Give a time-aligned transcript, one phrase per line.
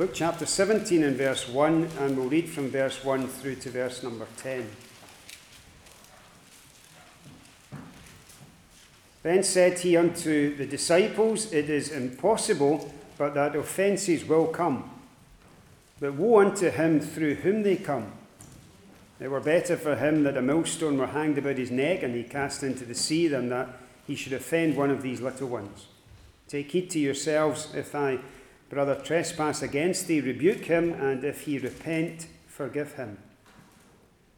[0.00, 4.02] Luke chapter 17 and verse 1, and we'll read from verse 1 through to verse
[4.02, 4.66] number 10.
[9.22, 14.90] Then said he unto the disciples, It is impossible, but that offences will come.
[16.00, 18.10] But woe unto him through whom they come.
[19.20, 22.22] It were better for him that a millstone were hanged about his neck and he
[22.22, 23.68] cast into the sea than that
[24.06, 25.88] he should offend one of these little ones.
[26.48, 28.20] Take heed to yourselves, if thy
[28.70, 33.18] brother trespass against thee, rebuke him, and if he repent, forgive him.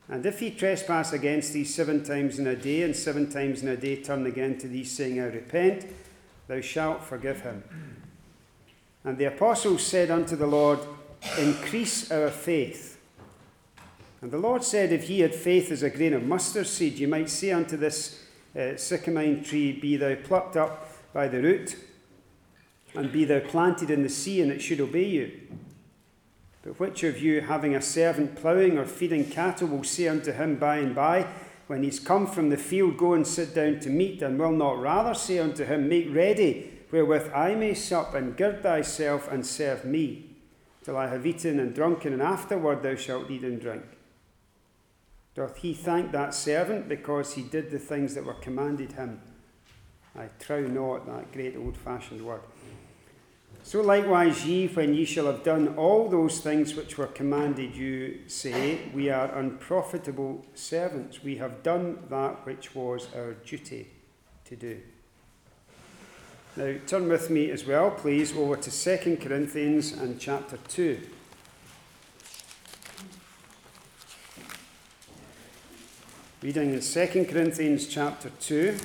[0.09, 3.69] And if he trespass against thee seven times in a day, and seven times in
[3.69, 5.87] a day turn again to thee, saying, I repent,
[6.49, 7.63] thou shalt forgive him.
[9.05, 10.81] And the apostles said unto the Lord,
[11.39, 12.99] Increase our faith.
[14.23, 17.07] And the Lord said, If ye had faith as a grain of mustard seed, ye
[17.07, 21.77] might say unto this uh, sycamine tree, Be thou plucked up by the root,
[22.95, 25.33] and be thou planted in the sea, and it should obey you.
[26.63, 30.57] But which of you, having a servant ploughing or feeding cattle, will say unto him
[30.57, 31.27] by and by,
[31.67, 34.81] when he's come from the field, Go and sit down to meat, and will not
[34.81, 39.85] rather say unto him, Make ready, wherewith I may sup, and gird thyself and serve
[39.85, 40.37] me,
[40.85, 43.85] till I have eaten and drunken, and afterward thou shalt eat and drink?
[45.35, 49.21] Doth he thank that servant because he did the things that were commanded him?
[50.15, 52.43] I trow not that great old fashioned word.
[53.65, 58.19] So likewise, ye, when ye shall have done all those things which were commanded you,
[58.27, 61.23] say, We are unprofitable servants.
[61.23, 63.89] We have done that which was our duty
[64.47, 64.81] to do.
[66.57, 71.01] Now, turn with me as well, please, over to 2 Corinthians and chapter 2.
[76.43, 78.77] Reading in 2 Corinthians chapter 2,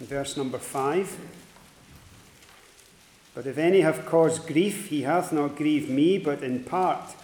[0.00, 1.41] verse number 5.
[3.34, 7.14] But if any have caused grief, he hath not grieved me, but in part,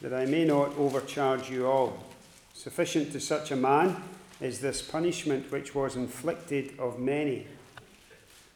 [0.00, 2.04] that I may not overcharge you all.
[2.52, 4.02] Sufficient to such a man
[4.40, 7.46] is this punishment which was inflicted of many.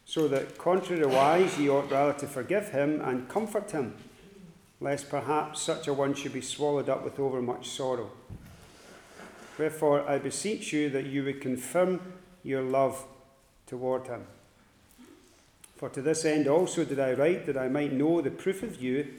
[0.04, 3.94] So that contrariwise ye ought rather to forgive him and comfort him
[4.84, 8.10] lest perhaps such a one should be swallowed up with overmuch sorrow.
[9.58, 12.00] Wherefore, I beseech you that you would confirm
[12.42, 13.02] your love
[13.66, 14.26] toward him.
[15.76, 18.80] For to this end also did I write, that I might know the proof of
[18.80, 19.12] you,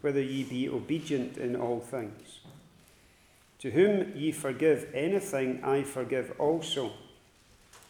[0.00, 2.40] whether ye be obedient in all things.
[3.60, 6.92] To whom ye forgive anything, I forgive also.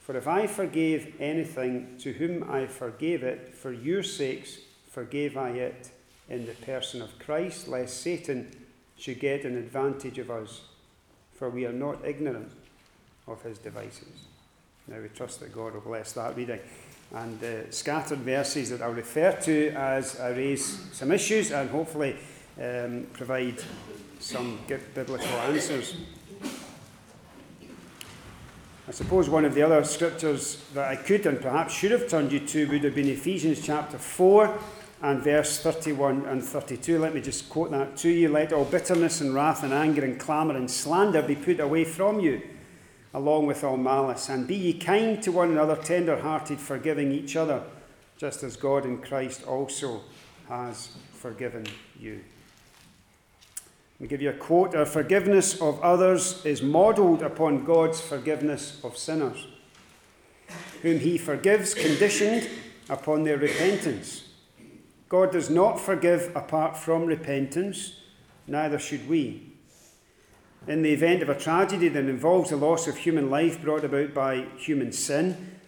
[0.02, 4.58] For if I forgave anything, to whom I forgave it, for your sakes
[4.90, 5.90] forgave I it
[6.28, 8.50] in the person of Christ, lest Satan
[8.96, 10.62] should get an advantage of us,
[11.34, 12.50] for we are not ignorant
[13.26, 14.26] of his devices.
[14.86, 16.60] Now we trust that God will bless that reading.
[17.14, 22.16] And uh, scattered verses that I'll refer to as I raise some issues and hopefully
[22.62, 23.62] um, provide
[24.20, 25.96] some biblical answers.
[28.88, 32.32] I suppose one of the other scriptures that I could and perhaps should have turned
[32.32, 34.58] you to would have been Ephesians chapter 4
[35.02, 36.98] and verse 31 and 32.
[36.98, 38.30] Let me just quote that to you.
[38.30, 42.18] Let all bitterness and wrath and anger and clamour and slander be put away from
[42.20, 42.40] you,
[43.18, 44.28] along with all malice.
[44.28, 47.62] And be ye kind to one another, tender hearted, forgiving each other,
[48.16, 50.02] just as God in Christ also
[50.48, 51.66] has forgiven
[51.98, 52.20] you.
[53.98, 58.80] Let me give you a quote Our forgiveness of others is modelled upon God's forgiveness
[58.84, 59.48] of sinners,
[60.82, 62.48] whom He forgives conditioned
[62.88, 64.28] upon their repentance.
[65.08, 67.94] God does not forgive apart from repentance,
[68.46, 69.47] neither should we.
[70.66, 74.12] In the event of a tragedy that involves the loss of human life brought about
[74.12, 75.58] by human sin,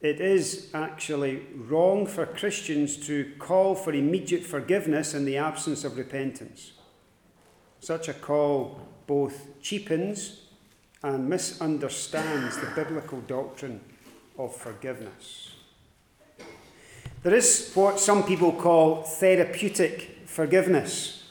[0.00, 5.96] it is actually wrong for Christians to call for immediate forgiveness in the absence of
[5.96, 6.72] repentance.
[7.80, 10.42] Such a call both cheapens
[11.02, 13.80] and misunderstands the biblical doctrine
[14.38, 15.52] of forgiveness.
[17.22, 21.28] There is what some people call therapeutic forgiveness.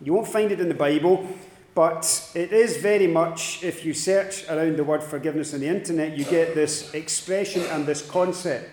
[0.00, 1.28] You won't find it in the Bible,
[1.74, 6.16] but it is very much, if you search around the word forgiveness on the internet,
[6.16, 8.68] you get this expression and this concept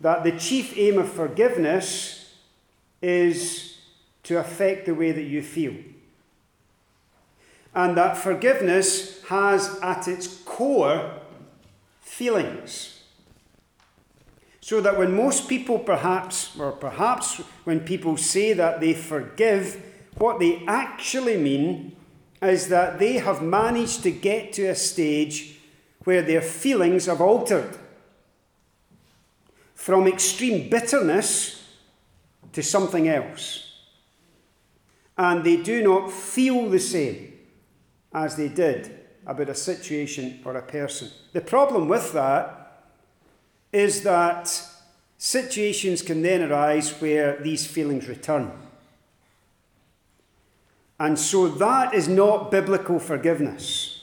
[0.00, 2.34] that the chief aim of forgiveness
[3.00, 3.78] is
[4.22, 5.74] to affect the way that you feel.
[7.74, 11.20] And that forgiveness has at its core
[12.00, 13.02] feelings.
[14.60, 19.82] So that when most people perhaps, or perhaps when people say that they forgive,
[20.16, 21.96] what they actually mean
[22.40, 25.58] is that they have managed to get to a stage
[26.04, 27.76] where their feelings have altered
[29.74, 31.68] from extreme bitterness
[32.52, 33.72] to something else.
[35.16, 37.32] And they do not feel the same
[38.12, 41.10] as they did about a situation or a person.
[41.32, 42.82] The problem with that
[43.72, 44.62] is that
[45.18, 48.52] situations can then arise where these feelings return.
[50.98, 53.94] And so that is not biblical forgiveness.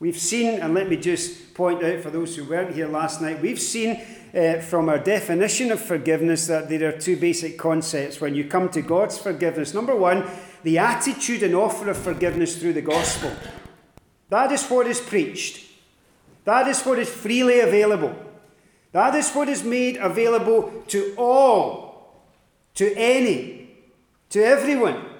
[0.00, 3.42] We've seen, and let me just point out for those who weren't here last night,
[3.42, 4.00] we've seen
[4.32, 8.68] uh, from our definition of forgiveness that there are two basic concepts when you come
[8.68, 9.74] to God's forgiveness.
[9.74, 10.24] Number one,
[10.62, 13.32] the attitude and offer of forgiveness through the gospel.
[14.28, 15.64] That is what is preached,
[16.44, 18.14] that is what is freely available,
[18.92, 22.22] that is what is made available to all,
[22.74, 23.70] to any,
[24.30, 25.17] to everyone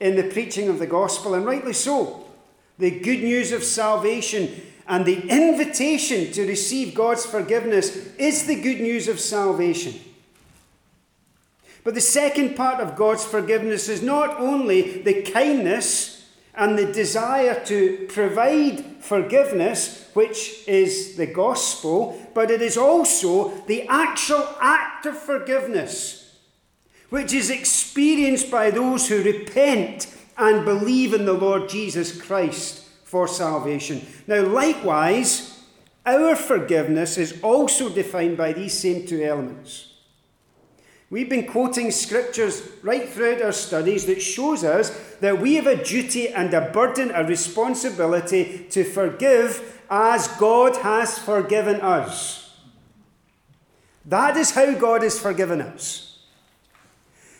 [0.00, 2.26] in the preaching of the gospel, and rightly so.
[2.78, 4.50] The good news of salvation
[4.86, 9.94] and the invitation to receive God's forgiveness is the good news of salvation.
[11.84, 16.14] But the second part of God's forgiveness is not only the kindness
[16.54, 23.86] and the desire to provide forgiveness, which is the gospel, but it is also the
[23.88, 26.23] actual act of forgiveness,
[27.14, 33.28] which is experienced by those who repent and believe in the Lord Jesus Christ for
[33.28, 34.04] salvation.
[34.26, 35.62] Now, likewise,
[36.04, 39.92] our forgiveness is also defined by these same two elements.
[41.08, 44.90] We've been quoting scriptures right throughout our studies that shows us
[45.20, 51.16] that we have a duty and a burden, a responsibility to forgive as God has
[51.16, 52.56] forgiven us.
[54.04, 56.13] That is how God has forgiven us.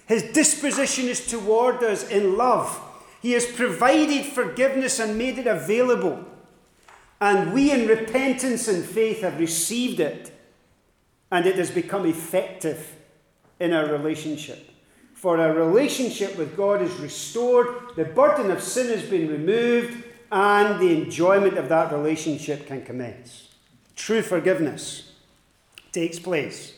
[0.06, 2.80] His disposition is toward us in love
[3.24, 6.22] he has provided forgiveness and made it available.
[7.22, 10.30] And we, in repentance and faith, have received it.
[11.32, 12.96] And it has become effective
[13.58, 14.70] in our relationship.
[15.14, 20.78] For our relationship with God is restored, the burden of sin has been removed, and
[20.78, 23.54] the enjoyment of that relationship can commence.
[23.96, 25.12] True forgiveness
[25.92, 26.74] takes place.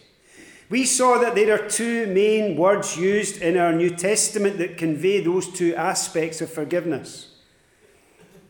[0.69, 5.21] We saw that there are two main words used in our New Testament that convey
[5.21, 7.37] those two aspects of forgiveness.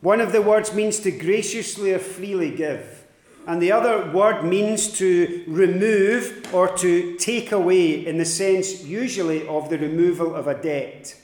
[0.01, 3.05] One of the words means to graciously or freely give,
[3.47, 9.47] and the other word means to remove or to take away, in the sense usually
[9.47, 11.15] of the removal of a debt.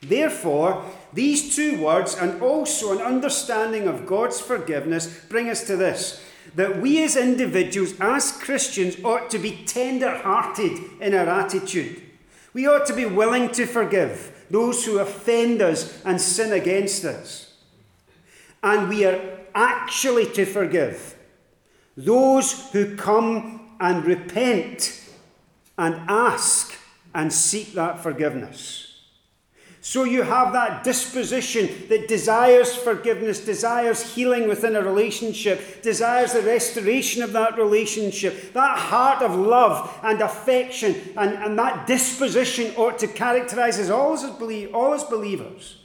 [0.00, 6.20] Therefore, these two words and also an understanding of God's forgiveness bring us to this
[6.54, 12.02] that we as individuals, as Christians, ought to be tender hearted in our attitude.
[12.52, 17.54] We ought to be willing to forgive those who offend us and sin against us.
[18.62, 19.20] And we are
[19.54, 21.16] actually to forgive
[21.96, 25.00] those who come and repent
[25.78, 26.74] and ask
[27.14, 28.91] and seek that forgiveness.
[29.84, 36.42] So you have that disposition that desires forgiveness, desires healing within a relationship, desires the
[36.42, 38.52] restoration of that relationship.
[38.52, 44.12] That heart of love and affection and, and that disposition ought to characterize us all
[44.12, 44.22] as,
[44.72, 45.78] all as believers.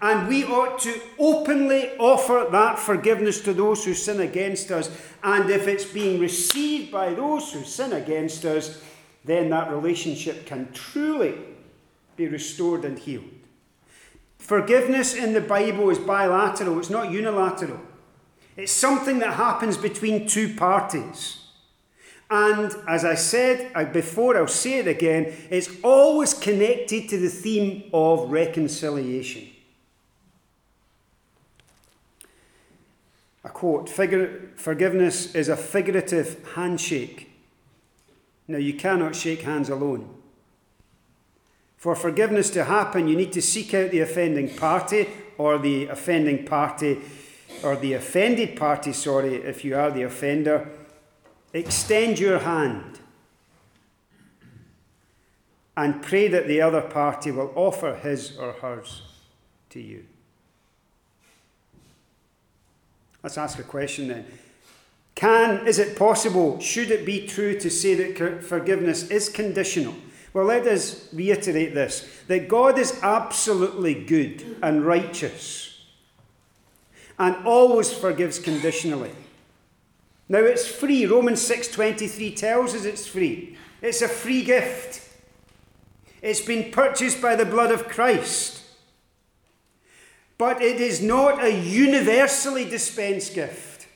[0.00, 4.96] And we ought to openly offer that forgiveness to those who sin against us.
[5.24, 8.80] And if it's being received by those who sin against us,
[9.24, 11.34] then that relationship can truly
[12.16, 13.24] be restored and healed.
[14.38, 17.80] Forgiveness in the Bible is bilateral, it's not unilateral.
[18.56, 21.38] It's something that happens between two parties.
[22.30, 27.28] And as I said uh, before, I'll say it again, it's always connected to the
[27.28, 29.48] theme of reconciliation.
[33.44, 37.30] A quote Forgiveness is a figurative handshake.
[38.48, 40.21] Now, you cannot shake hands alone.
[41.82, 46.44] For forgiveness to happen, you need to seek out the offending party or the offending
[46.44, 47.00] party
[47.64, 50.68] or the offended party, sorry, if you are the offender.
[51.52, 53.00] Extend your hand
[55.76, 59.02] and pray that the other party will offer his or hers
[59.70, 60.04] to you.
[63.24, 64.24] Let's ask a question then.
[65.16, 69.96] Can, is it possible, should it be true to say that forgiveness is conditional?
[70.34, 75.80] Well, let us reiterate this that God is absolutely good and righteous
[77.18, 79.12] and always forgives conditionally.
[80.28, 81.04] Now it's free.
[81.06, 83.56] Romans 6:23 tells us it's free.
[83.82, 85.08] It's a free gift.
[86.22, 88.60] It's been purchased by the blood of Christ.
[90.38, 93.86] But it is not a universally dispensed gift.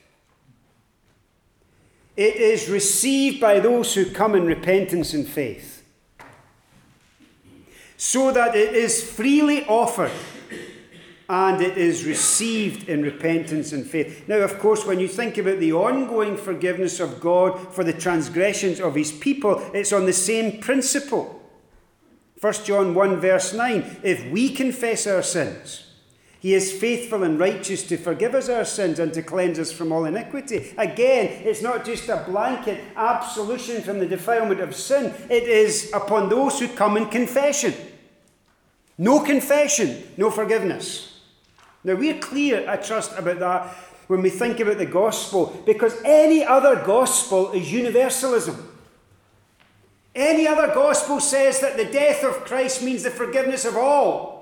[2.15, 5.76] It is received by those who come in repentance and faith,
[7.97, 10.11] so that it is freely offered
[11.29, 14.27] and it is received in repentance and faith.
[14.27, 18.79] Now, of course, when you think about the ongoing forgiveness of God for the transgressions
[18.79, 21.33] of his people, it's on the same principle.
[22.39, 25.87] 1 John 1, verse 9 If we confess our sins,
[26.39, 29.91] he is faithful and righteous to forgive us our sins and to cleanse us from
[29.91, 30.73] all iniquity.
[30.77, 36.29] Again, it's not just a blanket absolution from the defilement of sin, it is upon
[36.29, 37.73] those who come in confession.
[38.97, 41.19] No confession, no forgiveness.
[41.83, 43.75] Now, we're clear, I trust, about that
[44.07, 48.73] when we think about the gospel, because any other gospel is universalism.
[50.15, 54.37] Any other gospel says that the death of Christ means the forgiveness of all,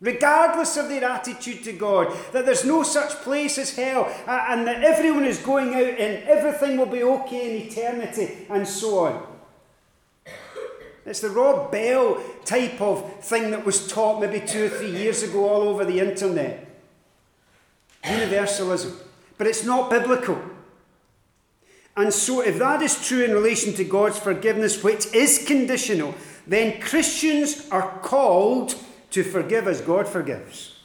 [0.00, 4.82] regardless of their attitude to God, that there's no such place as hell, and that
[4.82, 9.33] everyone is going out and everything will be okay in eternity, and so on.
[11.06, 15.22] It's the Rob Bell type of thing that was taught maybe two or three years
[15.22, 16.66] ago all over the internet.
[18.04, 18.98] Universalism.
[19.36, 20.40] But it's not biblical.
[21.96, 26.14] And so, if that is true in relation to God's forgiveness, which is conditional,
[26.46, 28.74] then Christians are called
[29.10, 30.76] to forgive as God forgives.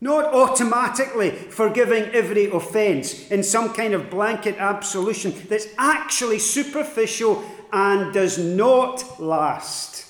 [0.00, 8.12] Not automatically forgiving every offence in some kind of blanket absolution that's actually superficial and
[8.12, 10.06] does not last.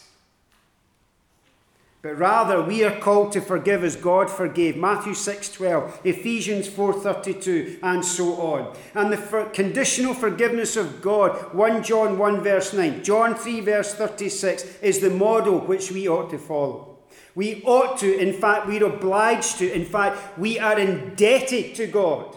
[2.02, 4.76] But rather we are called to forgive as God forgave.
[4.76, 8.76] Matthew 6:12, Ephesians 4:32 and so on.
[8.92, 13.94] And the for- conditional forgiveness of God, 1 John 1 verse 9, John 3 verse
[13.94, 16.88] 36 is the model which we ought to follow.
[17.36, 22.36] We ought to, in fact, we're obliged to, in fact, we are indebted to God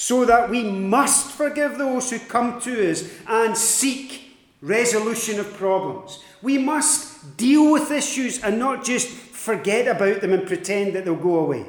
[0.00, 6.20] so that we must forgive those who come to us and seek resolution of problems.
[6.40, 11.16] We must deal with issues and not just forget about them and pretend that they'll
[11.16, 11.66] go away.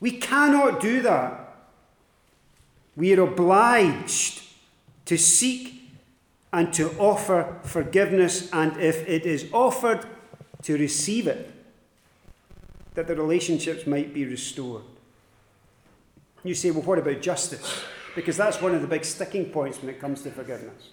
[0.00, 1.54] We cannot do that.
[2.96, 4.42] We are obliged
[5.04, 5.80] to seek
[6.52, 10.04] and to offer forgiveness, and if it is offered,
[10.62, 11.52] to receive it,
[12.94, 14.82] that the relationships might be restored.
[16.44, 17.84] You say, well, what about justice?
[18.14, 20.90] Because that's one of the big sticking points when it comes to forgiveness.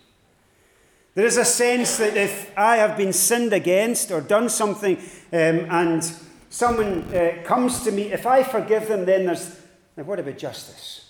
[1.15, 4.97] There is a sense that if I have been sinned against or done something
[5.33, 6.03] um, and
[6.49, 9.59] someone uh, comes to me, if I forgive them, then there's.
[9.97, 11.09] Now, what about justice?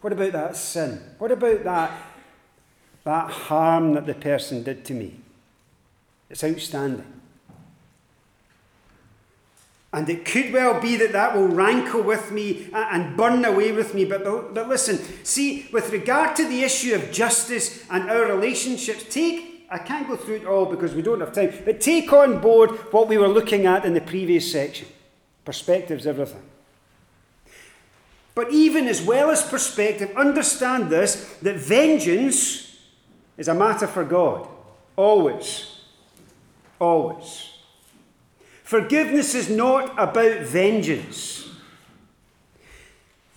[0.00, 1.00] What about that sin?
[1.18, 1.92] What about that,
[3.04, 5.20] that harm that the person did to me?
[6.28, 7.21] It's outstanding.
[9.92, 13.72] And it could well be that that will rankle with me uh, and burn away
[13.72, 14.06] with me.
[14.06, 19.66] But, but listen, see, with regard to the issue of justice and our relationships, take,
[19.70, 22.70] I can't go through it all because we don't have time, but take on board
[22.92, 24.88] what we were looking at in the previous section.
[25.44, 26.42] Perspective's everything.
[28.34, 32.78] But even as well as perspective, understand this that vengeance
[33.36, 34.48] is a matter for God.
[34.96, 35.80] Always.
[36.78, 37.51] Always.
[38.72, 41.46] Forgiveness is not about vengeance.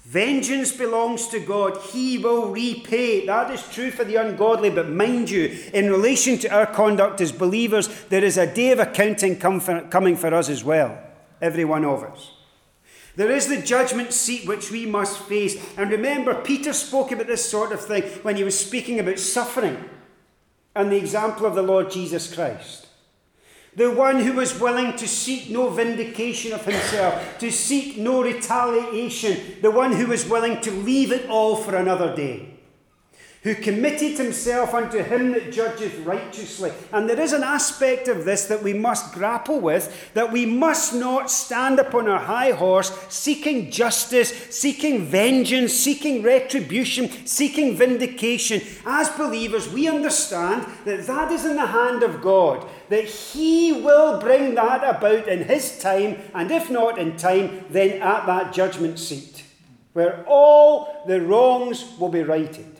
[0.05, 1.75] Vengeance belongs to God.
[1.91, 3.25] He will repay.
[3.25, 7.33] That is true for the ungodly, but mind you, in relation to our conduct as
[7.33, 10.97] believers, there is a day of accounting coming for us as well,
[11.41, 12.31] every one of us.
[13.17, 15.61] There is the judgment seat which we must face.
[15.77, 19.83] And remember, Peter spoke about this sort of thing when he was speaking about suffering
[20.73, 22.84] and the example of the Lord Jesus Christ
[23.75, 29.57] the one who was willing to seek no vindication of himself, to seek no retaliation,
[29.61, 32.54] the one who was willing to leave it all for another day
[33.45, 36.71] who committed himself unto him that judgeth righteously.
[36.91, 40.95] And there is an aspect of this that we must grapple with, that we must
[40.95, 48.61] not stand upon our high horse seeking justice, seeking vengeance, seeking retribution, seeking vindication.
[48.83, 54.19] As believers, we understand that that is in the hand of God, that he will
[54.19, 58.97] bring that about in his time, and if not in time, then at that judgment
[58.97, 59.43] seat,
[59.93, 62.74] where all the wrongs will be righted.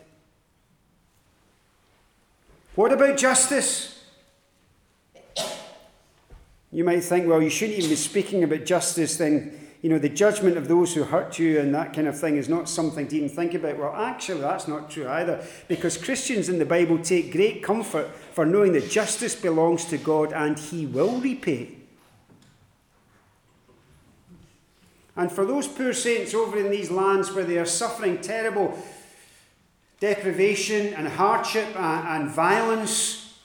[2.76, 4.04] What about justice?
[6.72, 10.10] You might think, well, you shouldn't even be speaking about justice, then, you know, the
[10.10, 13.16] judgment of those who hurt you and that kind of thing is not something to
[13.16, 13.78] even think about.
[13.78, 18.46] Well, actually, that's not true either, because Christians in the Bible take great comfort for
[18.46, 21.78] knowing that justice belongs to God and He will repay.
[25.16, 28.78] And for those poor saints over in these lands where they are suffering terrible
[30.00, 33.40] deprivation and hardship and, and violence,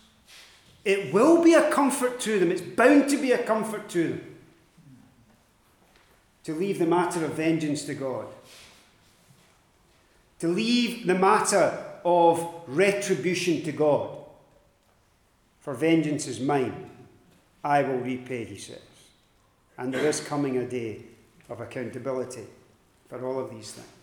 [0.84, 2.50] it will be a comfort to them.
[2.50, 4.30] It's bound to be a comfort to them
[6.44, 8.26] to leave the matter of vengeance to God,
[10.38, 14.16] to leave the matter of retribution to God.
[15.60, 16.90] For vengeance is mine,
[17.62, 18.80] I will repay, he says.
[19.76, 21.02] And there is coming a day
[21.48, 22.46] of accountability
[23.08, 23.99] for all of these things.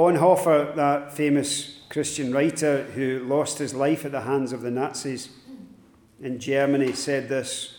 [0.00, 5.28] Bonhoeffer, that famous Christian writer who lost his life at the hands of the Nazis
[6.22, 7.76] in Germany, said this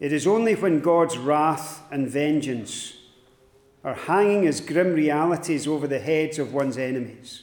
[0.00, 2.94] It is only when God's wrath and vengeance
[3.84, 7.42] are hanging as grim realities over the heads of one's enemies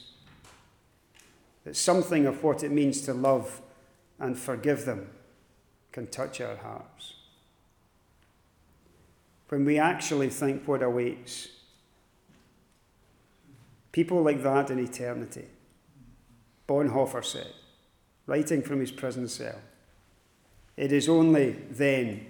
[1.62, 3.60] that something of what it means to love
[4.18, 5.10] and forgive them
[5.92, 7.14] can touch our hearts.
[9.48, 11.59] When we actually think what awaits
[13.92, 15.46] people like that in eternity,
[16.68, 17.52] Bonhoeffer said,
[18.26, 19.58] writing from his prison cell,
[20.76, 22.26] it is only then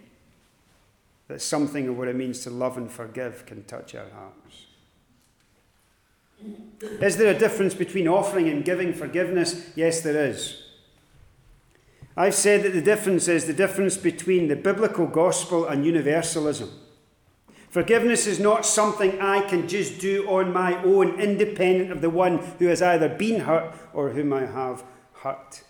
[1.29, 4.67] that something of what it means to love and forgive can touch our hearts.
[7.01, 9.71] Is there a difference between offering and giving forgiveness?
[9.77, 10.63] Yes, there is.
[12.17, 16.71] I've said that the difference is the difference between the biblical gospel and universalism.
[17.71, 22.39] Forgiveness is not something I can just do on my own, independent of the one
[22.59, 24.83] who has either been hurt or whom I have
[25.15, 25.63] hurt.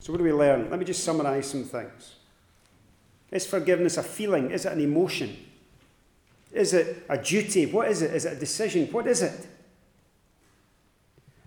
[0.00, 0.70] So, what do we learn?
[0.70, 2.14] Let me just summarize some things.
[3.30, 4.50] Is forgiveness a feeling?
[4.50, 5.36] Is it an emotion?
[6.52, 7.66] Is it a duty?
[7.66, 8.14] What is it?
[8.14, 8.86] Is it a decision?
[8.92, 9.46] What is it?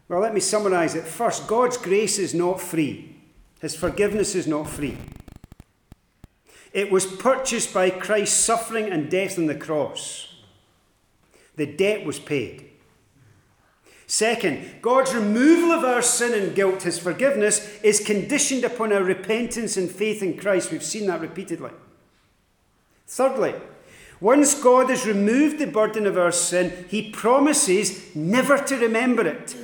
[0.08, 1.04] Well, let me summarize it.
[1.04, 3.16] First, God's grace is not free,
[3.60, 4.98] His forgiveness is not free.
[6.76, 10.36] It was purchased by Christ's suffering and death on the cross.
[11.56, 12.70] The debt was paid.
[14.08, 19.78] Second, God's removal of our sin and guilt, his forgiveness, is conditioned upon our repentance
[19.78, 20.70] and faith in Christ.
[20.70, 21.72] We've seen that repeatedly.
[23.08, 23.56] Thirdly,
[24.20, 29.56] once God has removed the burden of our sin, he promises never to remember it.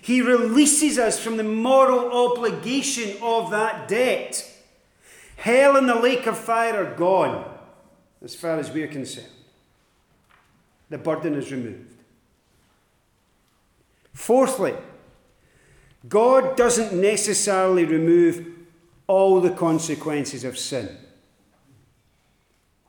[0.00, 4.54] He releases us from the moral obligation of that debt.
[5.36, 7.44] Hell and the lake of fire are gone,
[8.22, 9.26] as far as we're concerned.
[10.90, 11.92] The burden is removed.
[14.12, 14.74] Fourthly,
[16.08, 18.46] God doesn't necessarily remove
[19.06, 20.96] all the consequences of sin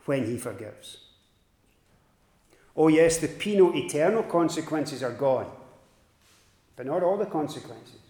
[0.06, 0.98] when He forgives.
[2.76, 5.52] Oh, yes, the penal eternal consequences are gone,
[6.76, 8.07] but not all the consequences.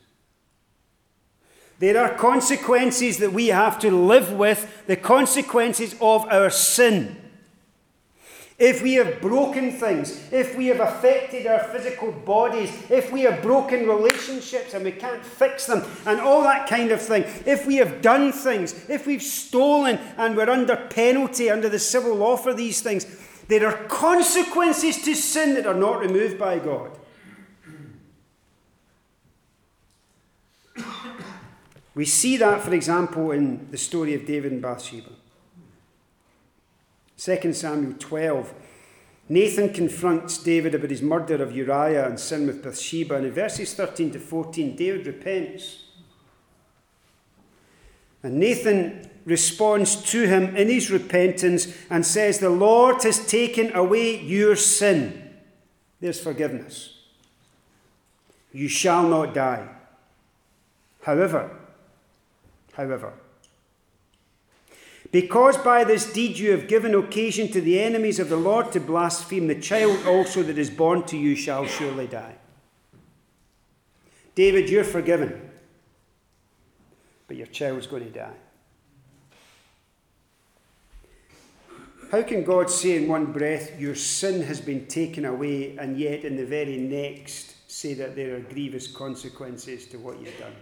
[1.80, 7.18] There are consequences that we have to live with, the consequences of our sin.
[8.58, 13.44] If we have broken things, if we have affected our physical bodies, if we have
[13.44, 17.76] broken relationships and we can't fix them, and all that kind of thing, if we
[17.76, 22.52] have done things, if we've stolen and we're under penalty under the civil law for
[22.52, 23.06] these things,
[23.48, 26.98] there are consequences to sin that are not removed by God.
[31.98, 35.10] We see that, for example, in the story of David and Bathsheba.
[37.18, 38.54] 2 Samuel 12.
[39.30, 43.16] Nathan confronts David about his murder of Uriah and sin with Bathsheba.
[43.16, 45.86] And in verses 13 to 14, David repents.
[48.22, 54.22] And Nathan responds to him in his repentance and says, The Lord has taken away
[54.22, 55.34] your sin.
[56.00, 56.94] There's forgiveness.
[58.54, 59.68] You shall not die.
[61.02, 61.57] However,
[62.78, 63.14] however,
[65.12, 68.80] because by this deed you have given occasion to the enemies of the Lord to
[68.80, 72.36] blaspheme, the child also that is born to you shall surely die.
[74.36, 75.50] David, you're forgiven,
[77.28, 78.36] but your child's going to die.
[82.12, 86.24] How can God say in one breath, Your sin has been taken away, and yet
[86.24, 90.56] in the very next say that there are grievous consequences to what you've done?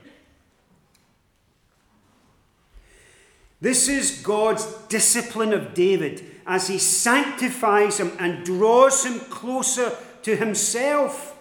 [3.65, 10.35] This is God's discipline of David as he sanctifies him and draws him closer to
[10.35, 11.35] himself.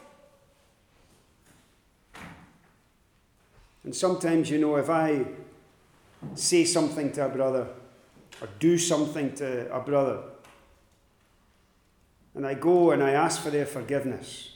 [3.82, 5.26] And sometimes, you know, if I
[6.34, 7.66] say something to a brother
[8.40, 10.22] or do something to a brother,
[12.34, 14.48] and I go and I ask for their forgiveness,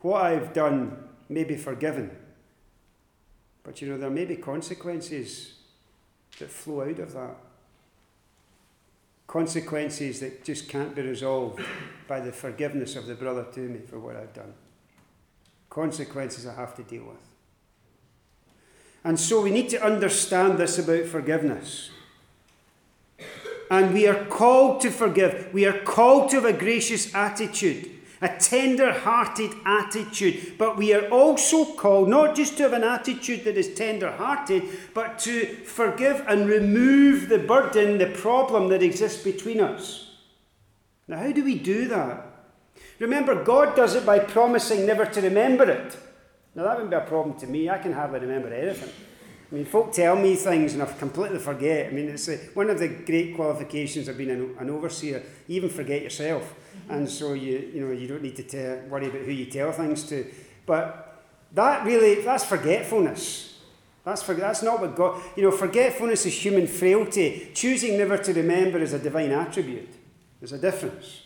[0.00, 2.14] what I've done may be forgiven.
[3.62, 5.53] But you know, there may be consequences
[6.38, 7.36] that flow out of that.
[9.26, 11.60] Consequences that just can't be resolved
[12.06, 14.52] by the forgiveness of the brother to me for what I've done.
[15.70, 17.16] Consequences I have to deal with.
[19.02, 21.90] And so we need to understand this about forgiveness.
[23.70, 25.50] And we are called to forgive.
[25.52, 27.90] We are called to have a gracious attitude,
[28.24, 30.54] a tender hearted attitude.
[30.56, 34.64] But we are also called not just to have an attitude that is tender hearted,
[34.94, 40.10] but to forgive and remove the burden, the problem that exists between us.
[41.06, 42.26] Now, how do we do that?
[42.98, 45.96] Remember, God does it by promising never to remember it.
[46.54, 47.68] Now, that wouldn't be a problem to me.
[47.68, 48.90] I can hardly remember anything.
[49.50, 51.88] I mean, folk tell me things and I completely forget.
[51.88, 55.22] I mean, it's uh, one of the great qualifications of being an, an, overseer.
[55.46, 56.54] You even forget yourself.
[56.88, 59.72] And so you you know you don't need to tell, worry about who you tell
[59.72, 60.26] things to.
[60.66, 63.54] But that really that's forgetfulness.
[64.04, 65.22] That's for, that's not what God.
[65.34, 67.50] You know, forgetfulness is human frailty.
[67.54, 69.88] Choosing never to remember is a divine attribute.
[70.40, 71.22] There's a difference.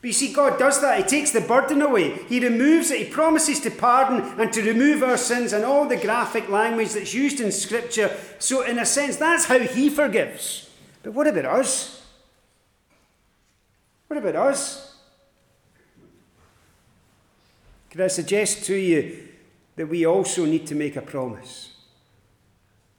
[0.00, 0.98] But you see, God does that.
[0.98, 2.10] He takes the burden away.
[2.28, 3.06] He removes it.
[3.06, 7.14] He promises to pardon and to remove our sins and all the graphic language that's
[7.14, 8.14] used in Scripture.
[8.38, 10.70] So, in a sense, that's how He forgives.
[11.02, 11.97] But what about us?
[14.08, 14.96] What about us?
[17.90, 19.28] Could I suggest to you
[19.76, 21.74] that we also need to make a promise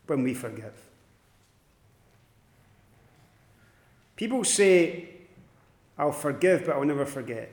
[0.08, 0.74] when we forgive?
[4.15, 5.10] People say,
[5.98, 7.52] I'll forgive, but I'll never forget.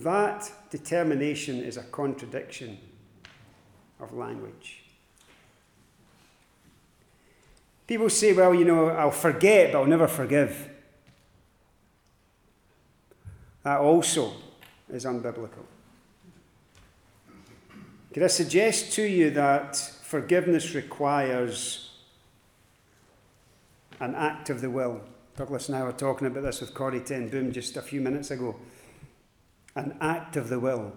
[0.00, 2.78] That determination is a contradiction
[4.00, 4.81] of language.
[7.92, 10.70] People say, well, you know, I'll forget, but I'll never forgive.
[13.64, 14.32] That also
[14.90, 15.66] is unbiblical.
[18.14, 21.90] Could I suggest to you that forgiveness requires
[24.00, 25.02] an act of the will?
[25.36, 28.30] Douglas and I were talking about this with Corrie Ten Boom just a few minutes
[28.30, 28.56] ago.
[29.76, 30.94] An act of the will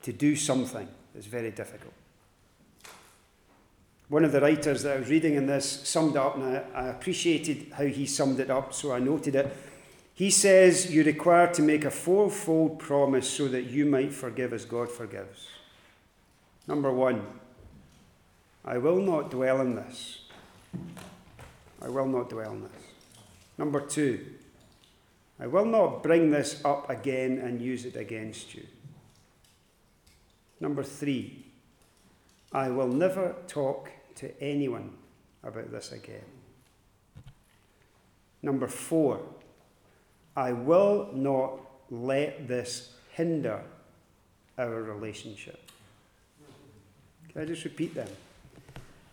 [0.00, 1.92] to do something is very difficult.
[4.10, 6.88] One of the writers that I was reading in this summed up, and I, I
[6.88, 9.56] appreciated how he summed it up, so I noted it.
[10.14, 14.64] He says, You're required to make a fourfold promise so that you might forgive as
[14.64, 15.46] God forgives.
[16.66, 17.24] Number one,
[18.64, 20.22] I will not dwell in this.
[21.80, 22.82] I will not dwell in this.
[23.58, 24.26] Number two,
[25.38, 28.66] I will not bring this up again and use it against you.
[30.58, 31.44] Number three,
[32.52, 34.92] I will never talk to anyone
[35.42, 36.24] about this again.
[38.42, 39.20] Number four,
[40.36, 41.58] I will not
[41.90, 43.62] let this hinder
[44.56, 45.70] our relationship.
[47.32, 48.08] Can I just repeat them?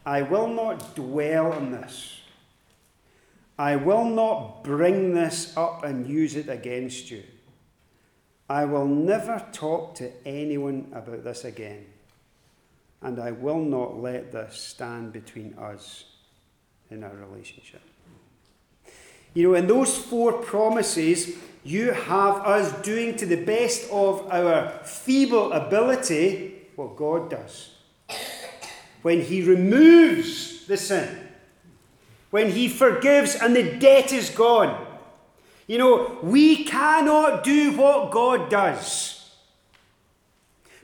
[0.06, 2.22] I will not dwell on this.
[3.60, 7.24] I will not bring this up and use it against you.
[8.50, 11.86] I will never talk to anyone about this again.
[13.02, 16.06] And I will not let this stand between us
[16.90, 17.82] in our relationship.
[19.34, 24.70] You know, in those four promises, you have us doing to the best of our
[24.84, 27.72] feeble ability what God does.
[29.04, 31.28] When He removes the sin
[32.30, 34.86] when He forgives and the debt is gone.
[35.68, 39.17] You know, we cannot do what God does.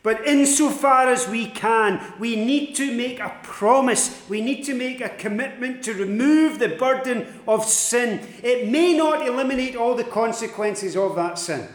[0.04, 4.22] But insofar as we can, we need to make a promise.
[4.30, 8.20] We need to make a commitment to remove the burden of sin.
[8.44, 11.70] It may not eliminate all the consequences of that sin.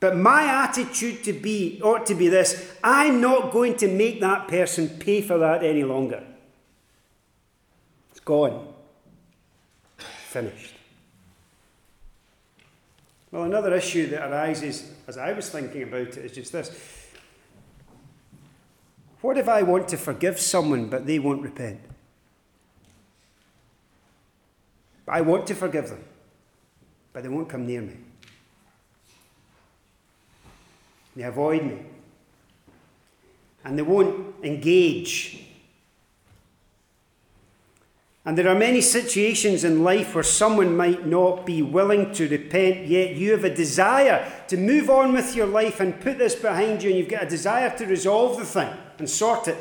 [0.00, 4.48] But my attitude to be ought to be this I'm not going to make that
[4.48, 6.22] person pay for that any longer.
[8.10, 8.68] It's gone.
[9.98, 10.75] Finished.
[13.36, 16.70] Well, another issue that arises as I was thinking about it is just this.
[19.20, 21.80] What if I want to forgive someone but they won't repent?
[25.06, 26.02] I want to forgive them,
[27.12, 27.98] but they won't come near me.
[31.14, 31.78] They avoid me.
[33.66, 35.45] And they won't engage
[38.26, 42.88] and there are many situations in life where someone might not be willing to repent,
[42.88, 46.82] yet you have a desire to move on with your life and put this behind
[46.82, 49.56] you, and you've got a desire to resolve the thing and sort it.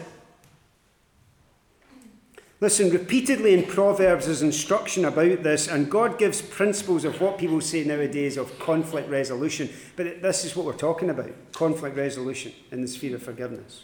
[2.59, 7.61] Listen, repeatedly in Proverbs there's instruction about this, and God gives principles of what people
[7.61, 9.69] say nowadays of conflict resolution.
[9.95, 13.83] But this is what we're talking about conflict resolution in the sphere of forgiveness.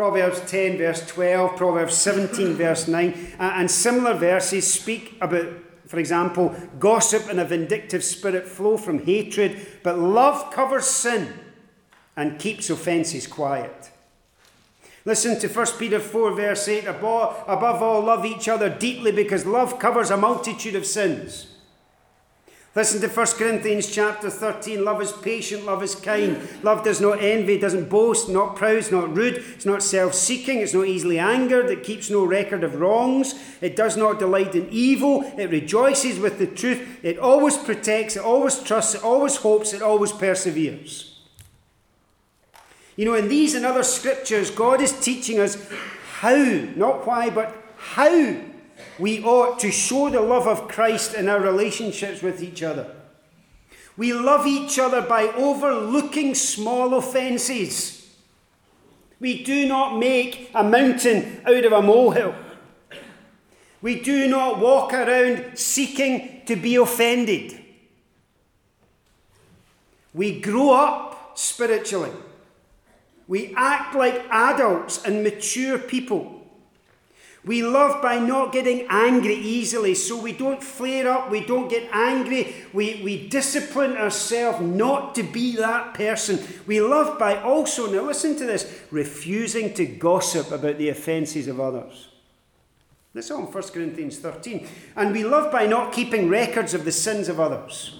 [0.00, 5.46] Proverbs 10, verse 12, Proverbs 17, verse 9, and similar verses speak about,
[5.86, 11.34] for example, gossip and a vindictive spirit flow from hatred, but love covers sin
[12.16, 13.90] and keeps offences quiet.
[15.04, 19.44] Listen to 1 Peter 4, verse 8 above, above all, love each other deeply because
[19.44, 21.56] love covers a multitude of sins.
[22.72, 24.84] Listen to 1 Corinthians chapter 13.
[24.84, 26.38] Love is patient, love is kind.
[26.62, 30.60] Love does not envy, doesn't boast, not proud, it's not rude, it's not self seeking,
[30.60, 34.68] it's not easily angered, it keeps no record of wrongs, it does not delight in
[34.70, 39.72] evil, it rejoices with the truth, it always protects, it always trusts, it always hopes,
[39.72, 41.18] it always perseveres.
[42.94, 45.56] You know, in these and other scriptures, God is teaching us
[46.20, 46.36] how,
[46.76, 48.36] not why, but how
[48.98, 52.94] we ought to show the love of Christ in our relationships with each other.
[53.96, 58.16] We love each other by overlooking small offences.
[59.18, 62.34] We do not make a mountain out of a molehill.
[63.82, 67.62] We do not walk around seeking to be offended.
[70.12, 72.12] We grow up spiritually.
[73.28, 76.39] We act like adults and mature people.
[77.44, 81.88] We love by not getting angry easily, so we don't flare up, we don't get
[81.90, 86.38] angry, we, we discipline ourselves not to be that person.
[86.66, 91.60] We love by also, now listen to this, refusing to gossip about the offences of
[91.60, 92.08] others.
[93.14, 94.68] That's all in 1 Corinthians 13.
[94.94, 97.96] And we love by not keeping records of the sins of others.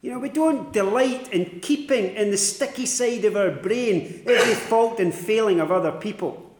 [0.00, 4.54] You know, we don't delight in keeping in the sticky side of our brain every
[4.54, 6.51] fault and failing of other people.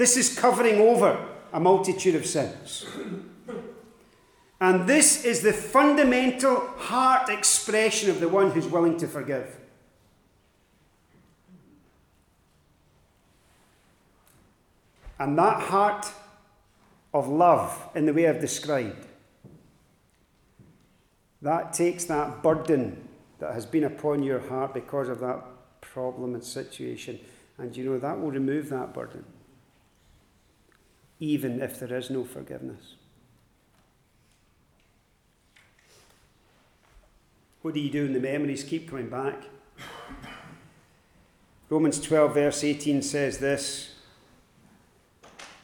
[0.00, 2.86] This is covering over a multitude of sins.
[4.58, 9.58] And this is the fundamental heart expression of the one who's willing to forgive.
[15.18, 16.10] And that heart
[17.12, 19.04] of love, in the way I've described,
[21.42, 23.06] that takes that burden
[23.38, 25.44] that has been upon your heart because of that
[25.82, 27.20] problem and situation,
[27.58, 29.26] and you know that will remove that burden
[31.20, 32.94] even if there is no forgiveness.
[37.60, 39.44] What do you do when the memories keep coming back?
[41.68, 43.94] Romans 12, verse 18 says this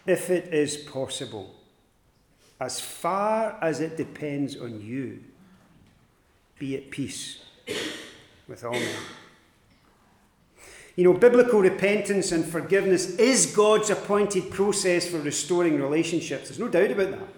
[0.06, 1.54] If it is possible,
[2.60, 5.20] as far as it depends on you,
[6.58, 7.40] be at peace
[8.46, 8.96] with all men.
[10.96, 16.48] You know, biblical repentance and forgiveness is God's appointed process for restoring relationships.
[16.48, 17.28] There's no doubt about that.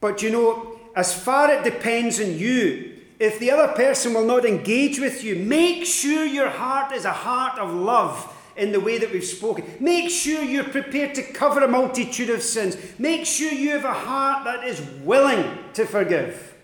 [0.00, 4.26] But you know, as far as it depends on you, if the other person will
[4.26, 8.80] not engage with you, make sure your heart is a heart of love in the
[8.80, 9.64] way that we've spoken.
[9.80, 12.76] Make sure you're prepared to cover a multitude of sins.
[12.98, 16.54] Make sure you have a heart that is willing to forgive,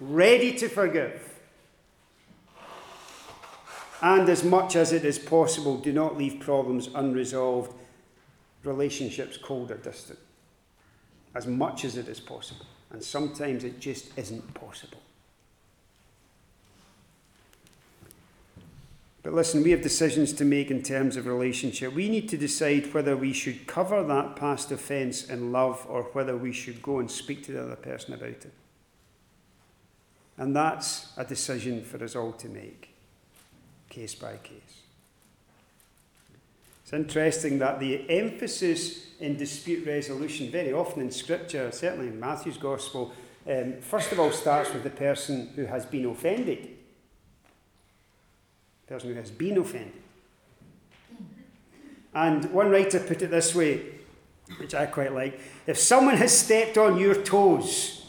[0.00, 1.31] ready to forgive.
[4.02, 7.72] And as much as it is possible, do not leave problems unresolved,
[8.64, 10.18] relationships cold or distant.
[11.36, 12.66] As much as it is possible.
[12.90, 14.98] And sometimes it just isn't possible.
[19.22, 21.94] But listen, we have decisions to make in terms of relationship.
[21.94, 26.36] We need to decide whether we should cover that past offence in love or whether
[26.36, 28.52] we should go and speak to the other person about it.
[30.36, 32.91] And that's a decision for us all to make
[33.92, 34.80] case by case.
[36.82, 42.56] It's interesting that the emphasis in dispute resolution, very often in Scripture, certainly in Matthew's
[42.56, 43.12] Gospel,
[43.46, 46.70] um, first of all starts with the person who has been offended.
[48.86, 50.02] The person who has been offended.
[52.14, 53.82] And one writer put it this way,
[54.58, 58.06] which I quite like if someone has stepped on your toes,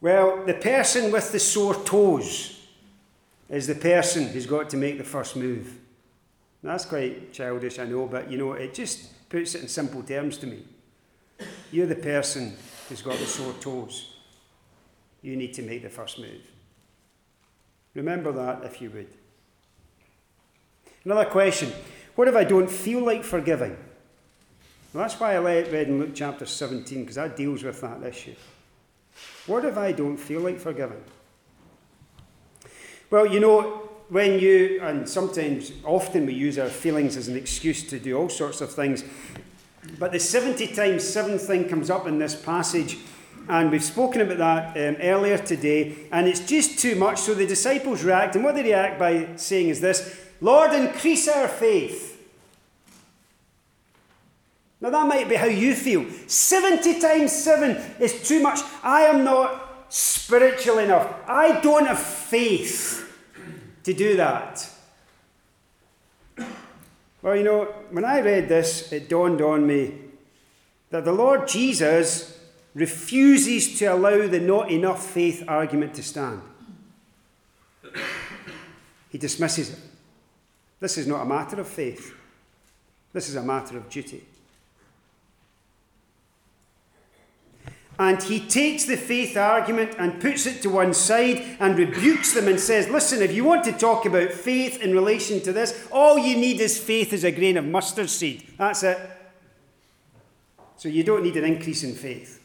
[0.00, 2.57] well, the person with the sore toes
[3.48, 5.78] is the person who's got to make the first move.
[6.62, 10.36] That's quite childish, I know, but you know, it just puts it in simple terms
[10.38, 10.64] to me.
[11.70, 12.54] You're the person
[12.88, 14.14] who's got the sore toes.
[15.22, 16.42] You need to make the first move.
[17.94, 19.08] Remember that if you would.
[21.04, 21.72] Another question
[22.16, 23.76] What if I don't feel like forgiving?
[24.92, 28.34] Well, that's why I read in Luke chapter 17, because that deals with that issue.
[29.46, 31.02] What if I don't feel like forgiving?
[33.10, 37.82] Well, you know, when you, and sometimes, often we use our feelings as an excuse
[37.88, 39.02] to do all sorts of things,
[39.98, 42.98] but the 70 times 7 thing comes up in this passage,
[43.48, 44.36] and we've spoken about
[44.74, 47.18] that um, earlier today, and it's just too much.
[47.20, 51.48] So the disciples react, and what they react by saying is this Lord, increase our
[51.48, 52.14] faith.
[54.82, 56.04] Now, that might be how you feel.
[56.26, 58.60] 70 times 7 is too much.
[58.82, 61.14] I am not spiritual enough.
[61.26, 63.04] I don't have faith
[63.84, 64.68] to do that.
[67.22, 69.94] Well, you know, when I read this, it dawned on me
[70.90, 72.38] that the Lord Jesus
[72.74, 76.40] refuses to allow the not enough faith argument to stand.
[79.10, 79.78] He dismisses it.
[80.80, 82.14] This is not a matter of faith,
[83.12, 84.24] this is a matter of duty.
[88.00, 92.46] And he takes the faith argument and puts it to one side and rebukes them
[92.46, 96.16] and says, Listen, if you want to talk about faith in relation to this, all
[96.16, 98.46] you need is faith as a grain of mustard seed.
[98.56, 98.98] That's it.
[100.76, 102.40] So you don't need an increase in faith.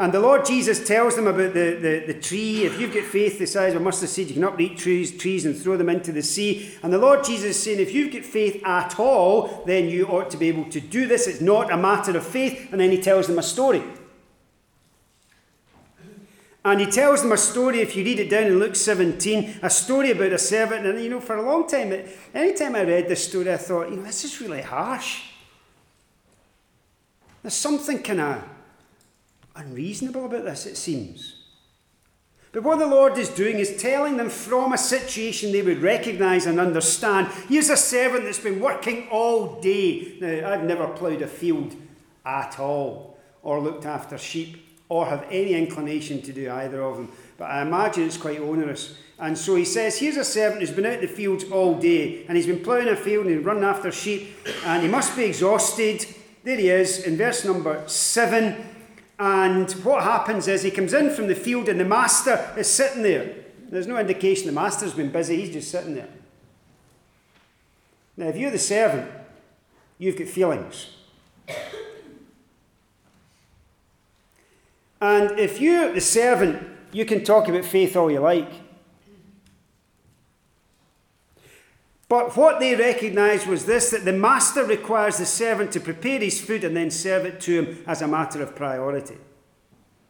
[0.00, 2.64] And the Lord Jesus tells them about the, the, the tree.
[2.64, 5.44] If you've got faith the size of a mustard seed, you can uproot trees, trees
[5.44, 6.74] and throw them into the sea.
[6.82, 10.30] And the Lord Jesus is saying, if you've got faith at all, then you ought
[10.30, 11.26] to be able to do this.
[11.26, 12.72] It's not a matter of faith.
[12.72, 13.82] And then he tells them a story.
[16.64, 19.68] And he tells them a story, if you read it down in Luke 17, a
[19.68, 20.86] story about a servant.
[20.86, 21.92] And, you know, for a long time,
[22.32, 25.24] any time I read this story, I thought, you know, this is really harsh.
[27.42, 28.44] There's something kind of
[29.54, 31.40] unreasonable about this, it seems.
[32.52, 36.46] But what the Lord is doing is telling them from a situation they would recognize
[36.46, 37.28] and understand.
[37.48, 40.16] Here's a servant that's been working all day.
[40.20, 41.76] Now, I've never ploughed a field
[42.26, 47.12] at all, or looked after sheep, or have any inclination to do either of them.
[47.38, 48.96] But I imagine it's quite onerous.
[49.20, 52.24] And so he says, Here's a servant who's been out in the fields all day,
[52.26, 54.34] and he's been ploughing a field and running after sheep,
[54.64, 56.04] and he must be exhausted.
[56.42, 58.56] There he is in verse number 7.
[59.20, 63.02] And what happens is he comes in from the field and the master is sitting
[63.02, 63.34] there.
[63.68, 66.08] There's no indication the master's been busy, he's just sitting there.
[68.16, 69.10] Now, if you're the servant,
[69.98, 70.96] you've got feelings.
[75.02, 78.50] And if you're the servant, you can talk about faith all you like.
[82.10, 86.40] But what they recognized was this that the master requires the servant to prepare his
[86.40, 89.16] food and then serve it to him as a matter of priority.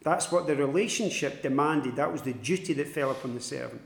[0.01, 1.95] That's what the relationship demanded.
[1.95, 3.83] That was the duty that fell upon the servant.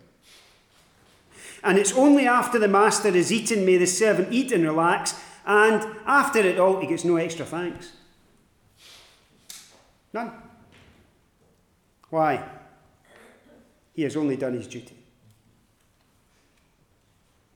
[1.61, 5.85] And it's only after the master has eaten may the servant eat and relax, and
[6.05, 7.91] after it all, he gets no extra thanks.
[10.13, 10.31] None.
[12.09, 12.47] Why?
[13.93, 14.94] He has only done his duty.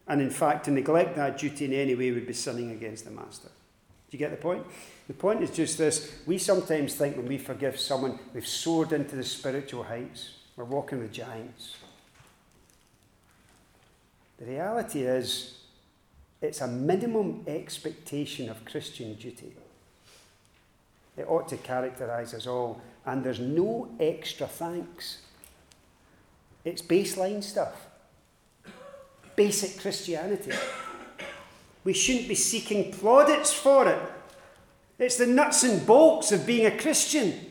[0.10, 3.12] And in fact, to neglect that duty in any way would be sinning against the
[3.12, 3.48] master.
[3.48, 4.66] Do you get the point?
[5.08, 9.16] The point is just this we sometimes think when we forgive someone, we've soared into
[9.16, 11.78] the spiritual heights, we're walking with giants.
[14.40, 15.60] The reality is,
[16.42, 19.54] it's a minimum expectation of Christian duty.
[21.18, 25.20] It ought to characterize us all, and there's no extra thanks.
[26.64, 27.89] It's baseline stuff
[29.40, 30.52] basic Christianity.
[31.86, 34.02] We shouldn't be seeking plaudits for it.
[34.98, 37.49] It's the nuts and bolts of being a Christian.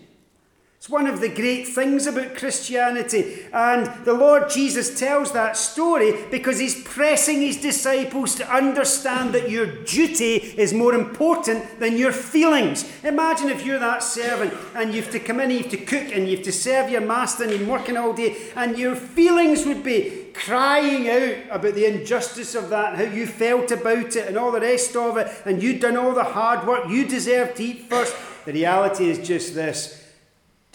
[0.79, 3.47] It's one of the great things about Christianity.
[3.53, 9.51] And the Lord Jesus tells that story because he's pressing his disciples to understand that
[9.51, 12.89] your duty is more important than your feelings.
[13.03, 16.13] Imagine if you're that servant and you have to come in, you have to cook,
[16.15, 19.67] and you have to serve your master, and you're working all day, and your feelings
[19.67, 24.29] would be crying out about the injustice of that, and how you felt about it,
[24.29, 27.53] and all the rest of it, and you'd done all the hard work, you deserve
[27.57, 28.15] to eat first.
[28.45, 29.98] The reality is just this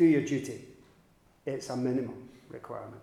[0.04, 0.62] do your duty.
[1.46, 3.02] It's a minimum requirement.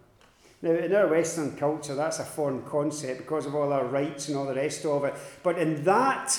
[0.63, 4.37] Now, in our Western culture, that's a foreign concept because of all our rights and
[4.37, 5.15] all the rest of it.
[5.43, 6.39] But in that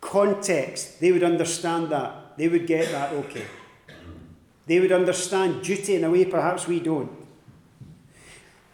[0.00, 2.36] context, they would understand that.
[2.36, 3.46] They would get that okay.
[4.66, 7.10] They would understand duty in a way perhaps we don't.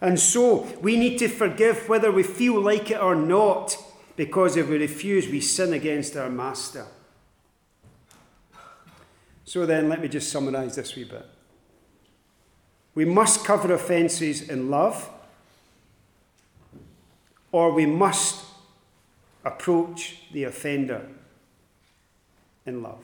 [0.01, 3.77] And so we need to forgive whether we feel like it or not,
[4.15, 6.85] because if we refuse, we sin against our Master.
[9.49, 11.25] So then, let me just summarize this wee bit.
[12.93, 15.09] We must cover offences in love,
[17.51, 18.45] or we must
[19.43, 21.07] approach the offender
[22.67, 22.99] in love.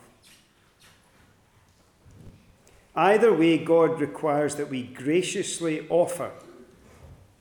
[2.94, 6.30] Either way, God requires that we graciously offer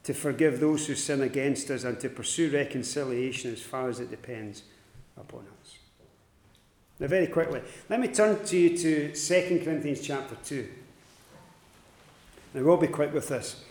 [0.01, 4.09] to forgive those who sin against us and to pursue reconciliation as far as it
[4.09, 4.63] depends
[5.15, 5.54] upon us.
[6.99, 10.69] Now, very quickly, let me turn to you to 2 Corinthians chapter 2.
[12.53, 13.61] Now, we'll be quick with this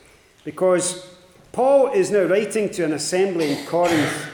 [0.45, 1.07] because
[1.53, 4.31] Paul is now writing to an assembly in Corinth,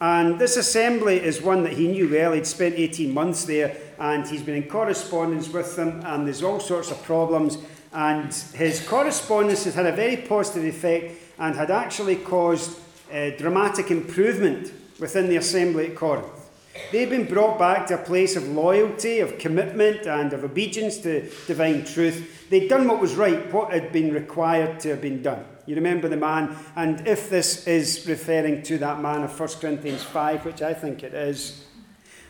[0.00, 2.32] and this assembly is one that he knew well.
[2.32, 6.60] He'd spent 18 months there, and he's been in correspondence with them, and there's all
[6.60, 7.58] sorts of problems.
[7.92, 12.78] And his correspondence has had a very positive effect and had actually caused
[13.12, 16.43] a dramatic improvement within the assembly at Corinth.
[16.90, 21.28] They've been brought back to a place of loyalty, of commitment, and of obedience to
[21.46, 22.48] divine truth.
[22.50, 25.44] They'd done what was right, what had been required to have been done.
[25.66, 30.02] You remember the man, and if this is referring to that man of 1 Corinthians
[30.02, 31.64] 5, which I think it is,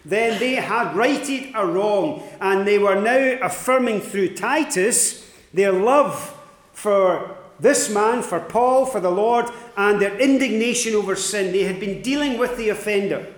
[0.05, 6.39] then they had righted a wrong, and they were now affirming through Titus their love
[6.73, 11.53] for this man, for Paul, for the Lord, and their indignation over sin.
[11.53, 13.34] They had been dealing with the offender.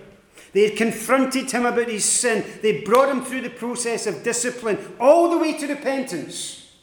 [0.57, 2.43] They confronted him about his sin.
[2.63, 6.73] They brought him through the process of discipline all the way to repentance.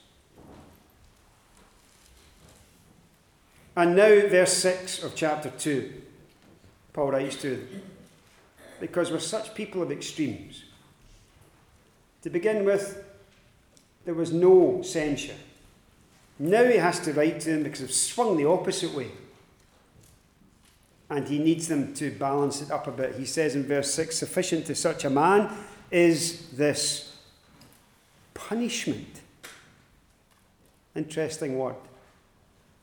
[3.75, 5.93] And now, verse 6 of chapter 2,
[6.93, 7.83] Paul writes to them
[8.79, 10.63] because we're such people of extremes.
[12.23, 13.05] To begin with,
[14.05, 15.35] there was no censure.
[16.39, 19.11] Now he has to write to them because they've swung the opposite way
[21.11, 23.17] and he needs them to balance it up a bit.
[23.17, 25.51] He says in verse 6 sufficient to such a man
[25.91, 27.17] is this
[28.33, 29.21] punishment.
[30.95, 31.77] Interesting word.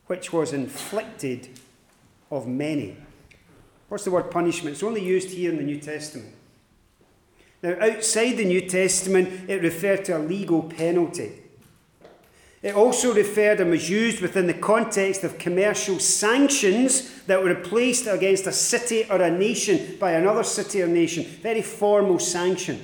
[0.07, 1.49] Which was inflicted
[2.30, 2.97] of many.
[3.89, 4.74] What's the word punishment?
[4.74, 6.34] It's only used here in the New Testament.
[7.61, 11.41] Now, outside the New Testament, it referred to a legal penalty.
[12.62, 18.05] It also referred and was used within the context of commercial sanctions that were placed
[18.05, 21.24] against a city or a nation by another city or nation.
[21.24, 22.80] Very formal sanction.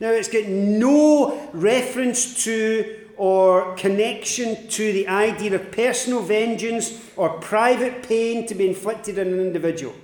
[0.00, 7.38] Now, it's got no reference to or connection to the idea of personal vengeance or
[7.40, 9.94] private pain to be inflicted on an individual.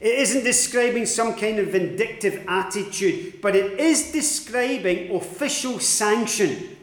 [0.00, 6.76] It isn't describing some kind of vindictive attitude, but it is describing official sanction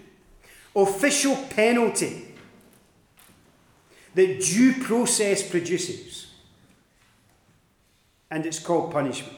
[0.77, 2.27] official penalty
[4.13, 6.27] that due process produces.
[8.29, 9.37] And it's called punishment.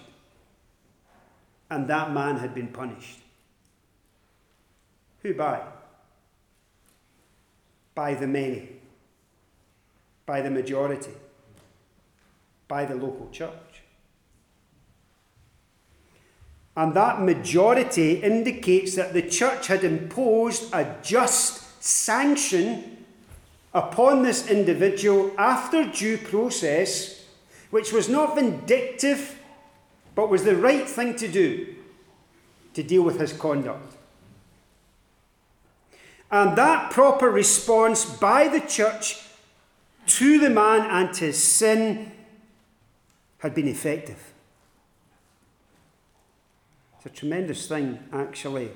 [1.70, 3.20] And that man had been punished.
[5.22, 5.62] Who by?
[7.96, 8.70] By the many,
[10.26, 11.12] by the majority,
[12.68, 13.69] by the local church.
[16.80, 23.06] And that majority indicates that the church had imposed a just sanction
[23.74, 27.26] upon this individual after due process,
[27.70, 29.38] which was not vindictive,
[30.16, 31.76] but was the right thing to do
[32.76, 33.98] to deal with his conduct.
[36.32, 39.22] And that proper response by the church
[40.06, 42.14] to the man and his sin
[43.40, 44.30] had been effective.
[47.00, 48.72] It's a tremendous thing, actually,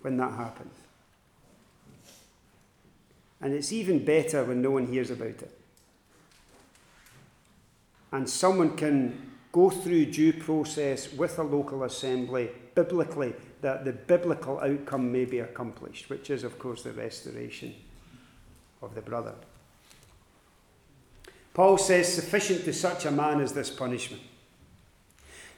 [0.00, 0.74] when that happens.
[3.40, 5.58] And it's even better when no one hears about it.
[8.10, 14.58] And someone can go through due process with a local assembly biblically that the biblical
[14.58, 17.74] outcome may be accomplished, which is, of course, the restoration
[18.82, 19.34] of the brother.
[21.54, 24.22] Paul says, Sufficient to such a man is this punishment.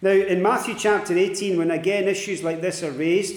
[0.02, 3.36] Now, in Matthew chapter 18, when again issues like this are raised,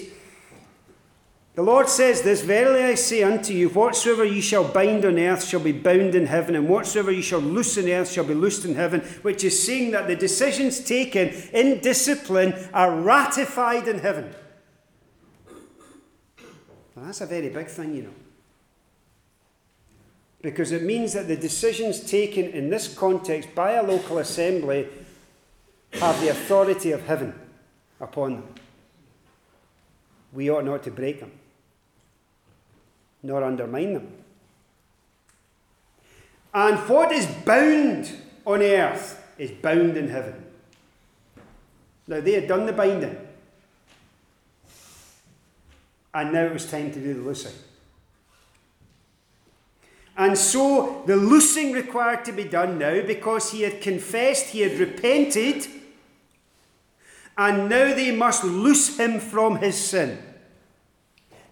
[1.54, 5.44] the Lord says this Verily I say unto you, whatsoever ye shall bind on earth
[5.44, 8.64] shall be bound in heaven, and whatsoever ye shall loose on earth shall be loosed
[8.64, 14.34] in heaven, which is saying that the decisions taken in discipline are ratified in heaven.
[16.96, 18.14] Now, that's a very big thing, you know.
[20.42, 24.88] Because it means that the decisions taken in this context by a local assembly
[26.00, 27.34] have the authority of heaven
[28.00, 28.54] upon them.
[30.32, 31.32] We ought not to break them,
[33.22, 34.12] nor undermine them.
[36.52, 38.10] And what is bound
[38.44, 40.44] on earth is bound in heaven.
[42.06, 43.16] Now, they had done the binding,
[46.14, 47.52] and now it was time to do the loosing.
[50.16, 54.78] And so the loosing required to be done now because he had confessed, he had
[54.78, 55.66] repented,
[57.38, 60.18] and now they must loose him from his sin.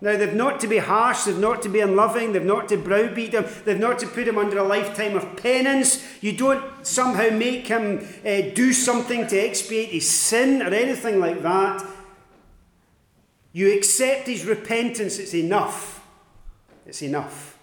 [0.00, 3.32] Now, they've not to be harsh, they've not to be unloving, they've not to browbeat
[3.32, 6.04] him, they've not to put him under a lifetime of penance.
[6.20, 11.42] You don't somehow make him uh, do something to expiate his sin or anything like
[11.42, 11.86] that.
[13.52, 16.06] You accept his repentance, it's enough.
[16.84, 17.53] It's enough.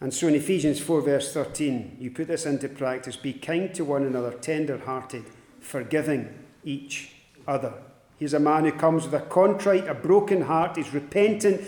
[0.00, 3.84] And so in Ephesians 4, verse 13, you put this into practice be kind to
[3.84, 5.24] one another, tender hearted,
[5.60, 7.12] forgiving each
[7.46, 7.74] other.
[8.18, 11.62] He's a man who comes with a contrite, a broken heart, he's repentant,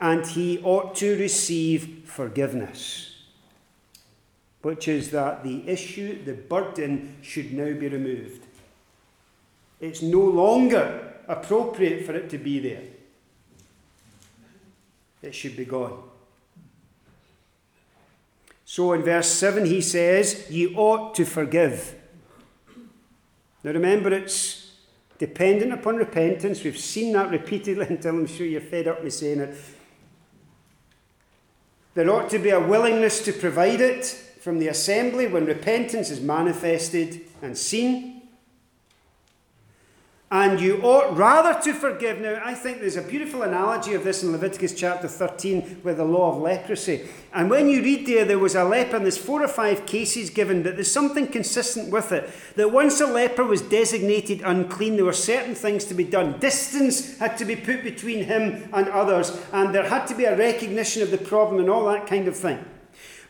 [0.00, 3.08] and he ought to receive forgiveness.
[4.62, 8.46] Which is that the issue, the burden, should now be removed.
[9.80, 12.84] It's no longer appropriate for it to be there.
[15.22, 16.11] It should be gone.
[18.72, 21.94] So in verse 7, he says, Ye ought to forgive.
[23.62, 24.72] Now remember, it's
[25.18, 26.64] dependent upon repentance.
[26.64, 29.58] We've seen that repeatedly until I'm sure you're fed up with saying it.
[31.92, 36.22] There ought to be a willingness to provide it from the assembly when repentance is
[36.22, 38.11] manifested and seen.
[40.32, 42.18] And you ought rather to forgive.
[42.18, 46.06] Now, I think there's a beautiful analogy of this in Leviticus chapter 13 with the
[46.06, 47.06] law of leprosy.
[47.34, 50.30] And when you read there, there was a leper, and there's four or five cases
[50.30, 52.30] given, but there's something consistent with it.
[52.56, 56.38] That once a leper was designated unclean, there were certain things to be done.
[56.38, 60.34] Distance had to be put between him and others, and there had to be a
[60.34, 62.64] recognition of the problem and all that kind of thing.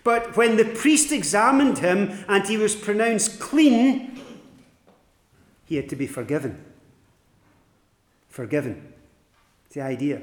[0.05, 4.21] But when the priest examined him and he was pronounced clean,
[5.65, 6.65] he had to be forgiven
[8.33, 8.93] forgiven.
[9.67, 10.23] It's the idea.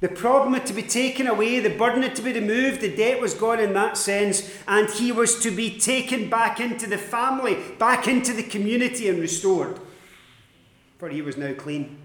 [0.00, 3.20] The problem had to be taken away, the burden had to be removed, the debt
[3.20, 7.58] was gone in that sense, and he was to be taken back into the family,
[7.78, 9.78] back into the community, and restored.
[10.98, 11.98] For he was now clean.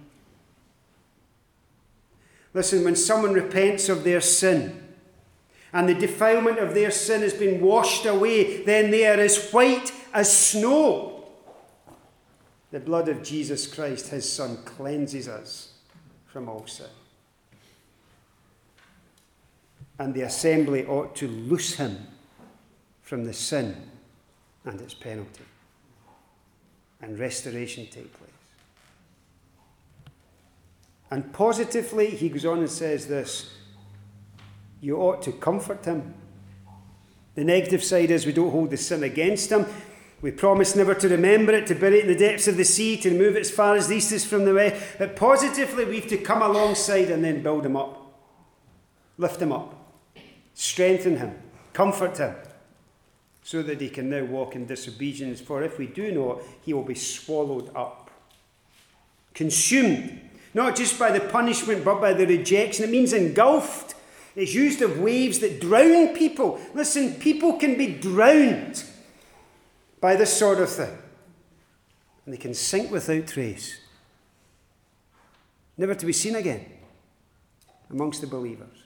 [2.53, 4.81] Listen, when someone repents of their sin,
[5.73, 9.91] and the defilement of their sin has been washed away, then they are as white
[10.13, 11.14] as snow.
[12.71, 15.73] The blood of Jesus Christ, his Son, cleanses us
[16.25, 16.87] from all sin.
[19.97, 22.07] And the assembly ought to loose him
[23.01, 23.75] from the sin
[24.65, 25.45] and its penalty.
[27.01, 28.31] And restoration take place.
[31.11, 33.51] And positively, he goes on and says this
[34.81, 36.13] you ought to comfort him.
[37.33, 39.65] The negative side is we don't hold the sin against him.
[40.25, 42.97] We promise never to remember it, to bury it in the depths of the sea,
[42.97, 44.83] to remove it as far as the east is from the west.
[44.97, 48.11] But positively, we've to come alongside and then build him up,
[49.19, 49.75] lift him up,
[50.55, 51.35] strengthen him,
[51.73, 52.33] comfort him,
[53.43, 55.41] so that he can now walk in disobedience.
[55.41, 58.09] For if we do not, he will be swallowed up,
[59.35, 60.21] consumed,
[60.55, 62.83] not just by the punishment, but by the rejection.
[62.83, 63.93] It means engulfed.
[64.35, 66.59] It's used of waves that drown people.
[66.73, 68.83] Listen, people can be drowned
[70.05, 70.95] by this sort of thing.
[72.25, 73.79] And they can sink without trace,
[75.79, 76.63] never to be seen again
[77.89, 78.83] amongst the believers.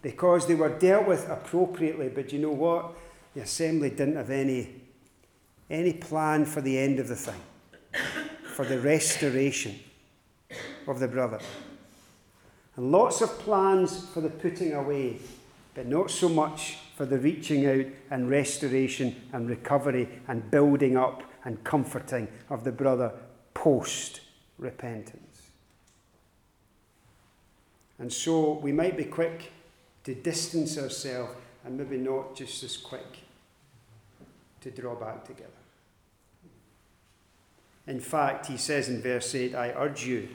[0.00, 2.92] Because they were dealt with appropriately, but you know what?
[3.34, 4.80] The assembly didn't have any,
[5.68, 7.40] any plan for the end of the thing,
[8.44, 9.80] for the restoration
[10.86, 11.40] of the brother.
[12.76, 15.18] And lots of plans for the putting away,
[15.74, 21.22] but not so much for the reaching out and restoration and recovery and building up
[21.44, 23.12] and comforting of the brother
[23.54, 24.20] post
[24.58, 25.50] repentance.
[27.98, 29.52] And so we might be quick
[30.04, 31.34] to distance ourselves
[31.64, 33.18] and maybe not just as quick
[34.60, 35.50] to draw back together.
[37.86, 40.28] In fact, he says in verse 8, I urge you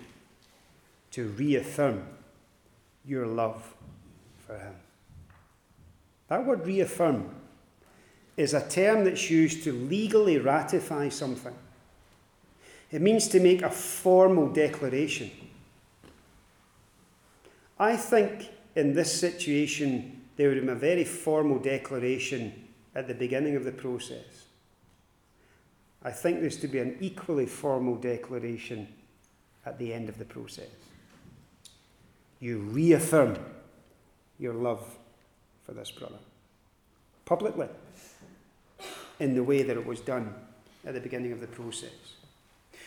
[1.11, 2.03] to reaffirm
[3.05, 3.73] your love
[4.45, 4.75] for him.
[6.27, 7.29] That word reaffirm
[8.35, 11.55] is a term that's used to legally ratify something.
[12.91, 15.31] It means to make a formal declaration.
[17.79, 23.13] I think in this situation there would have been a very formal declaration at the
[23.13, 24.45] beginning of the process.
[26.03, 28.87] I think there's to be an equally formal declaration
[29.65, 30.69] at the end of the process.
[32.39, 33.37] You reaffirm
[34.39, 34.96] your love
[35.67, 36.15] for this brother
[37.25, 37.67] publicly
[39.19, 40.33] in the way that it was done
[40.85, 41.91] at the beginning of the process.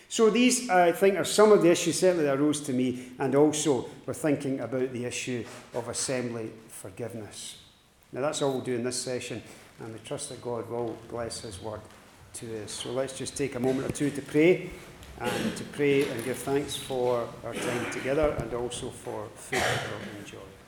[0.08, 3.34] So, these, I think, are some of the issues certainly that arose to me, and
[3.36, 7.58] also we're thinking about the issue of assembly forgiveness.
[8.12, 9.40] Now, that's all we'll do in this session,
[9.78, 11.82] and we trust that God will bless His word
[12.34, 12.72] to us.
[12.72, 14.70] So, let's just take a moment or two to pray,
[15.20, 19.86] and to pray and give thanks for our time together and also for food that
[19.90, 20.50] we'll enjoy.